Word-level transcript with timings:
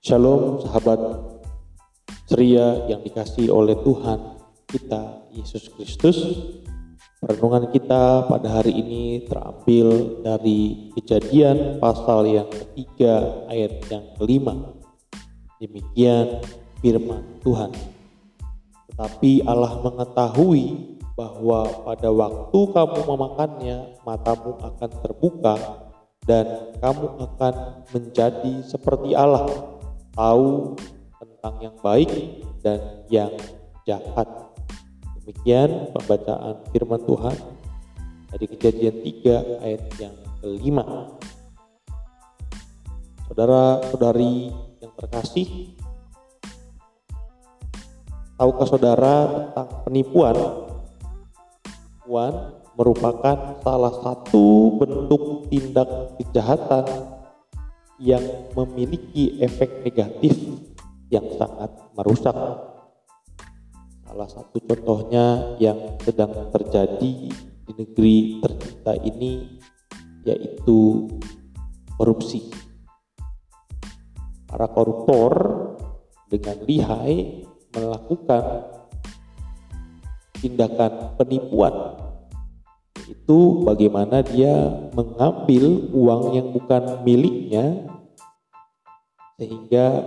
Shalom 0.00 0.64
sahabat 0.64 0.96
ceria 2.24 2.88
yang 2.88 3.04
dikasih 3.04 3.52
oleh 3.52 3.76
Tuhan 3.84 4.40
kita 4.64 5.28
Yesus 5.28 5.68
Kristus. 5.76 6.16
Renungan 7.20 7.68
kita 7.68 8.24
pada 8.24 8.48
hari 8.48 8.80
ini 8.80 9.28
terambil 9.28 10.16
dari 10.24 10.88
kejadian 10.96 11.76
pasal 11.84 12.24
yang 12.32 12.48
ketiga 12.48 13.44
ayat 13.52 13.76
yang 13.92 14.08
kelima. 14.16 14.72
Demikian 15.60 16.48
firman 16.80 17.36
Tuhan. 17.44 17.68
Tetapi 18.88 19.44
Allah 19.44 19.84
mengetahui 19.84 20.96
bahwa 21.12 21.68
pada 21.84 22.08
waktu 22.08 22.60
kamu 22.72 23.00
memakannya 23.04 24.00
matamu 24.08 24.64
akan 24.64 24.90
terbuka 25.04 25.60
dan 26.24 26.72
kamu 26.80 27.20
akan 27.20 27.54
menjadi 27.92 28.64
seperti 28.64 29.12
Allah 29.12 29.76
tahu 30.14 30.76
tentang 31.20 31.54
yang 31.60 31.76
baik 31.80 32.10
dan 32.60 32.80
yang 33.08 33.32
jahat. 33.88 34.28
Demikian 35.20 35.92
pembacaan 35.94 36.64
firman 36.72 37.02
Tuhan 37.06 37.36
dari 38.30 38.46
kejadian 38.56 38.96
3 39.02 39.64
ayat 39.66 39.82
yang 40.00 40.16
kelima. 40.40 40.84
Saudara-saudari 43.30 44.50
yang 44.82 44.92
terkasih, 44.98 45.78
tahukah 48.34 48.66
saudara 48.66 49.14
tentang 49.30 49.68
penipuan? 49.86 50.36
Penipuan 52.02 52.34
merupakan 52.74 53.36
salah 53.62 53.94
satu 54.02 54.74
bentuk 54.82 55.46
tindak 55.52 56.16
kejahatan 56.18 57.19
yang 58.00 58.24
memiliki 58.56 59.36
efek 59.44 59.84
negatif 59.84 60.32
yang 61.12 61.28
sangat 61.36 61.68
merusak. 61.92 62.34
Salah 64.08 64.26
satu 64.26 64.56
contohnya 64.64 65.54
yang 65.60 66.00
sedang 66.00 66.48
terjadi 66.50 67.12
di 67.30 67.72
negeri 67.76 68.40
tercinta 68.40 68.96
ini 68.96 69.60
yaitu 70.24 71.06
korupsi. 71.94 72.48
Para 74.48 74.66
koruptor 74.66 75.32
dengan 76.26 76.56
lihai 76.66 77.46
melakukan 77.70 78.44
tindakan 80.40 81.14
penipuan 81.14 81.74
itu 83.10 83.66
bagaimana 83.66 84.22
dia 84.22 84.86
mengambil 84.94 85.90
uang 85.90 86.22
yang 86.34 86.48
bukan 86.54 87.02
miliknya 87.02 87.89
sehingga 89.40 90.04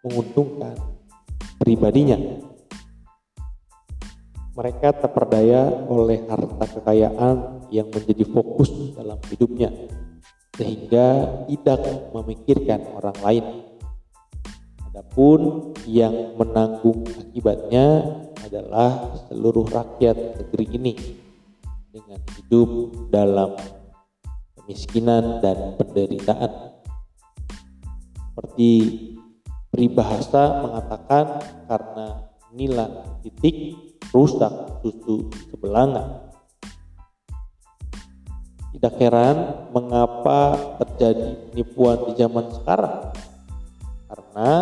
menguntungkan 0.00 0.72
pribadinya. 1.60 2.16
Mereka 4.56 4.96
terperdaya 5.04 5.68
oleh 5.88 6.24
harta 6.24 6.64
kekayaan 6.80 7.68
yang 7.68 7.92
menjadi 7.92 8.24
fokus 8.24 8.72
dalam 8.96 9.20
hidupnya 9.28 9.68
sehingga 10.56 11.24
tidak 11.48 11.80
memikirkan 12.12 12.84
orang 12.96 13.16
lain. 13.24 13.44
Adapun 14.92 15.72
yang 15.88 16.36
menanggung 16.36 17.08
akibatnya 17.08 18.04
adalah 18.44 19.16
seluruh 19.32 19.64
rakyat 19.72 20.36
negeri 20.36 20.66
ini 20.76 20.94
dengan 21.88 22.20
hidup 22.36 22.68
dalam 23.08 23.56
kemiskinan 24.60 25.40
dan 25.40 25.80
penderitaan. 25.80 26.71
Seperti 28.32 28.72
peribahasa 29.68 30.64
mengatakan 30.64 31.36
karena 31.68 32.32
nila 32.56 32.88
titik 33.20 33.76
rusak 34.08 34.80
susu 34.80 35.28
sebelanga. 35.52 36.32
Tidak 38.72 38.94
heran 38.96 39.68
mengapa 39.76 40.56
terjadi 40.80 41.52
penipuan 41.52 42.08
di 42.08 42.12
zaman 42.16 42.48
sekarang. 42.56 43.12
Karena 44.08 44.52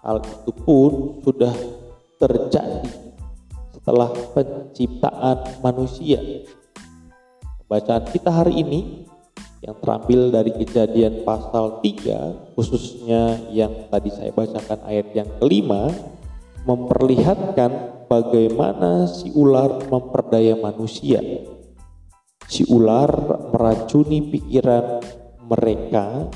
hal 0.00 0.24
itu 0.24 0.52
pun 0.64 1.20
sudah 1.20 1.52
terjadi 2.16 2.88
setelah 3.76 4.08
penciptaan 4.32 5.60
manusia. 5.60 6.16
Bacaan 7.68 8.08
kita 8.08 8.32
hari 8.32 8.64
ini 8.64 9.04
yang 9.60 9.76
terambil 9.80 10.32
dari 10.32 10.52
kejadian 10.56 11.24
pasal 11.24 11.84
3 11.84 12.56
khususnya 12.56 13.36
yang 13.52 13.88
tadi 13.92 14.08
saya 14.08 14.32
bacakan 14.32 14.80
ayat 14.88 15.12
yang 15.12 15.28
kelima 15.36 15.92
memperlihatkan 16.64 18.04
bagaimana 18.08 19.08
si 19.08 19.32
ular 19.32 19.84
memperdaya 19.88 20.56
manusia. 20.56 21.20
Si 22.50 22.66
ular 22.66 23.08
meracuni 23.52 24.32
pikiran 24.32 25.00
mereka 25.46 26.28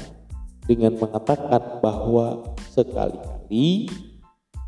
dengan 0.64 0.96
mengatakan 0.96 1.82
bahwa 1.82 2.56
sekali-kali 2.72 3.90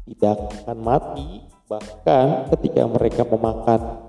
tidak 0.05 0.37
akan 0.65 0.79
mati 0.83 1.29
Bahkan 1.67 2.55
ketika 2.55 2.87
mereka 2.87 3.23
memakan 3.27 4.06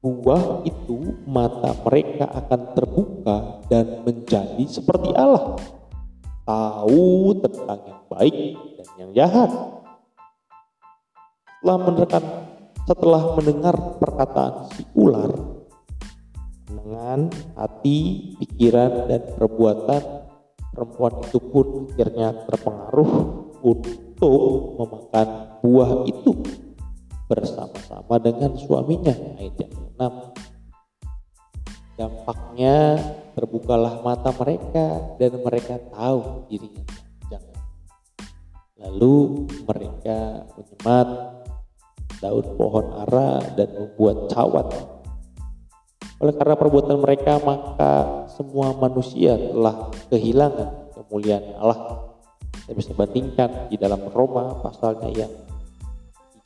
buah 0.00 0.64
itu, 0.64 1.20
mata 1.28 1.76
mereka 1.84 2.24
akan 2.24 2.60
terbuka 2.72 3.60
dan 3.68 4.00
menjadi 4.04 4.64
seperti 4.64 5.12
Allah. 5.12 5.60
Tahu 6.48 7.36
tentang 7.44 7.80
yang 7.84 8.02
baik 8.08 8.36
dan 8.80 8.88
yang 8.96 9.10
jahat. 9.12 9.50
Setelah 11.60 11.78
mendengar, 11.84 12.22
setelah 12.88 13.22
mendengar 13.36 13.74
perkataan 14.00 14.72
si 14.72 14.82
ular, 14.96 15.30
dengan 16.64 17.28
hati, 17.60 18.34
pikiran, 18.40 19.04
dan 19.04 19.20
perbuatan 19.36 20.02
perempuan 20.72 21.14
itu 21.28 21.38
pun 21.44 21.66
akhirnya 21.92 22.28
terpengaruh 22.48 23.12
untuk 23.60 24.80
memakan 24.80 25.28
buah 25.60 26.08
itu 26.08 26.32
bersama-sama 27.30 28.18
dengan 28.18 28.58
suaminya. 28.58 29.14
Ayat 29.38 29.54
yang 29.62 29.74
6 29.94 30.34
dampaknya 32.00 32.96
terbukalah 33.36 34.00
mata 34.00 34.32
mereka 34.32 34.98
dan 35.20 35.36
mereka 35.44 35.76
tahu 35.92 36.48
dirinya. 36.48 36.84
Jangan. 37.28 37.56
Lalu 38.80 39.46
mereka 39.68 40.48
menyemat 40.56 41.08
daun 42.24 42.46
pohon 42.56 42.86
ara 43.04 43.44
dan 43.52 43.68
membuat 43.76 44.32
cawat. 44.32 44.66
Oleh 46.20 46.34
karena 46.36 46.56
perbuatan 46.56 47.00
mereka 47.00 47.36
maka 47.40 48.24
semua 48.32 48.72
manusia 48.76 49.36
telah 49.36 49.92
kehilangan 50.08 50.96
kemuliaan 50.96 51.56
Allah. 51.60 52.08
Kita 52.64 52.72
bisa 52.76 52.92
bandingkan 52.96 53.68
di 53.68 53.76
dalam 53.76 54.08
Roma 54.08 54.56
pasalnya 54.64 55.08
yang 55.12 55.32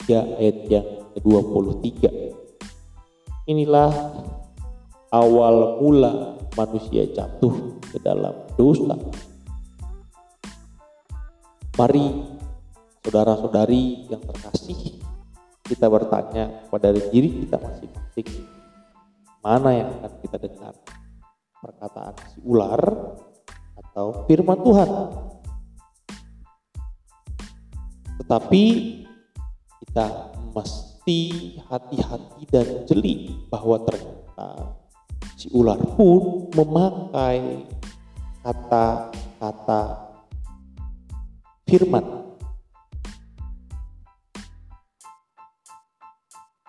3 0.05 0.39
ayat 0.41 0.57
yang 0.69 0.87
ke-23. 1.17 1.89
Inilah 3.49 3.91
awal 5.09 5.81
mula 5.81 6.37
manusia 6.53 7.09
jatuh 7.09 7.81
ke 7.89 7.97
dalam 8.01 8.33
dosa. 8.57 8.93
Mari 11.75 12.05
saudara-saudari 13.05 14.09
yang 14.09 14.21
terkasih 14.23 14.97
kita 15.65 15.89
bertanya 15.89 16.69
pada 16.73 16.93
diri 16.93 17.45
kita 17.45 17.57
masing-masing 17.57 18.45
mana 19.45 19.69
yang 19.77 19.89
akan 20.01 20.13
kita 20.25 20.37
dengar 20.41 20.73
perkataan 21.61 22.13
si 22.33 22.37
ular 22.41 22.81
atau 23.77 24.25
firman 24.25 24.57
Tuhan 24.65 24.89
tetapi 28.25 28.63
kita 29.95 30.35
mesti 30.51 31.21
hati-hati 31.71 32.43
dan 32.51 32.83
jeli 32.83 33.31
bahwa 33.47 33.79
ternyata 33.79 34.75
si 35.39 35.47
ular 35.55 35.79
pun 35.95 36.51
memakai 36.51 37.63
kata-kata 38.43 40.11
firman. 41.63 42.27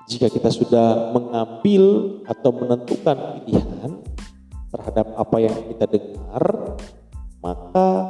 Jika 0.07 0.31
kita 0.31 0.47
sudah 0.55 1.11
mengambil 1.11 1.83
atau 2.31 2.55
menentukan 2.55 3.43
pilihan 3.43 4.07
terhadap 4.71 5.19
apa 5.19 5.37
yang 5.43 5.57
kita 5.67 5.91
dengar, 5.91 6.79
maka 7.43 8.07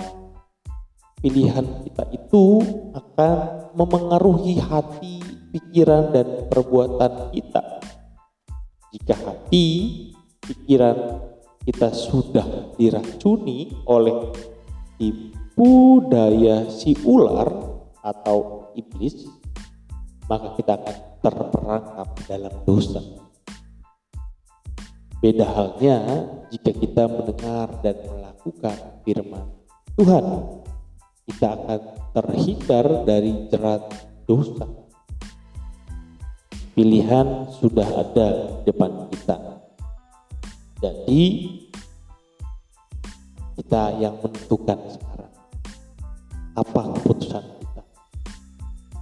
pilihan 1.24 1.64
kita 1.88 2.04
itu 2.12 2.60
akan 2.92 3.65
memengaruhi 3.76 4.56
hati, 4.56 5.20
pikiran, 5.52 6.10
dan 6.16 6.48
perbuatan 6.48 7.36
kita. 7.36 7.62
Jika 8.96 9.14
hati, 9.14 9.68
pikiran 10.40 11.20
kita 11.68 11.92
sudah 11.92 12.72
diracuni 12.80 13.84
oleh 13.84 14.32
tipu 14.96 16.00
daya 16.08 16.72
si 16.72 16.96
ular 17.04 17.52
atau 18.00 18.72
iblis, 18.72 19.28
maka 20.24 20.56
kita 20.56 20.80
akan 20.80 20.96
terperangkap 21.20 22.08
dalam 22.24 22.54
dosa. 22.64 23.02
Beda 25.20 25.44
halnya 25.52 25.96
jika 26.54 26.70
kita 26.70 27.08
mendengar 27.10 27.68
dan 27.82 27.96
melakukan 28.08 28.76
firman 29.02 29.56
Tuhan, 29.96 30.24
kita 31.24 31.56
akan 31.56 31.80
terhindar 32.16 33.04
dari 33.04 33.44
jerat 33.52 33.84
dosa. 34.24 34.64
Pilihan 36.72 37.52
sudah 37.60 37.84
ada 37.84 38.28
di 38.64 38.72
depan 38.72 39.12
kita. 39.12 39.36
Jadi 40.80 41.24
kita 43.60 44.00
yang 44.00 44.16
menentukan 44.24 44.80
sekarang 44.96 45.32
apa 46.56 46.80
keputusan 46.96 47.44
kita. 47.60 47.82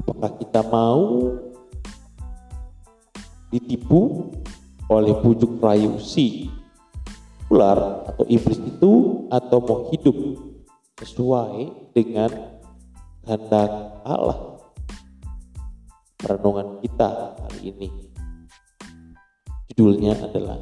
Apakah 0.03 0.31
kita 0.43 0.61
mau 0.67 1.03
ditipu 3.55 4.31
oleh 4.91 5.15
pujuk 5.23 5.63
rayu 5.63 6.03
si 6.03 6.51
ular 7.47 8.11
atau 8.11 8.27
iblis 8.27 8.59
itu 8.59 9.27
atau 9.31 9.59
mau 9.63 9.81
hidup 9.95 10.15
sesuai 10.99 11.91
dengan 11.95 12.54
kehendak 13.25 13.73
Allah. 14.05 14.61
Perenungan 16.21 16.81
kita 16.81 17.37
kali 17.37 17.61
ini 17.73 17.89
judulnya 19.73 20.15
adalah 20.25 20.61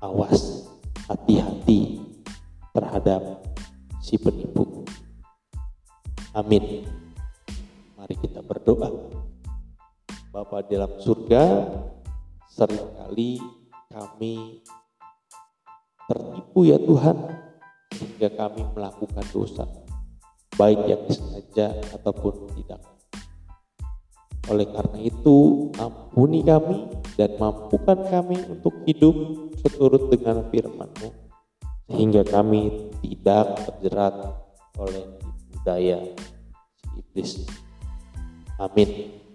awas 0.00 0.68
hati-hati 1.08 2.00
terhadap 2.72 3.42
si 3.98 4.14
penipu. 4.20 4.84
Amin. 6.36 6.86
Mari 7.98 8.14
kita 8.22 8.44
berdoa. 8.44 8.88
Bapa 10.30 10.62
dalam 10.68 10.92
surga, 11.02 11.66
sering 12.46 12.86
kali 12.94 13.42
kami 13.90 14.62
tertipu 16.06 16.68
ya 16.68 16.78
Tuhan, 16.78 17.16
sehingga 17.96 18.28
kami 18.36 18.62
melakukan 18.76 19.26
dosa, 19.34 19.66
baik 20.58 20.80
yang 20.90 21.02
disengaja 21.06 21.78
ataupun 21.94 22.50
tidak. 22.58 22.82
Oleh 24.50 24.66
karena 24.66 24.98
itu, 24.98 25.68
ampuni 25.78 26.42
kami 26.42 26.90
dan 27.14 27.36
mampukan 27.38 28.02
kami 28.08 28.42
untuk 28.48 28.74
hidup 28.88 29.14
seturut 29.60 30.10
dengan 30.10 30.42
firman-Mu, 30.50 31.08
sehingga 31.92 32.24
kami 32.26 32.90
tidak 33.04 33.60
terjerat 33.68 34.16
oleh 34.80 35.04
budaya 35.52 36.00
iblis. 36.96 37.44
Amin. 38.58 39.27